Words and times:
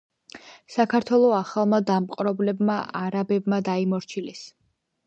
საქართველო 0.75 1.29
ახალმა 1.41 1.81
დამპყრობლებმა 1.91 2.81
არაბებმა 3.05 3.63
დაიმორჩილეს. 3.71 4.45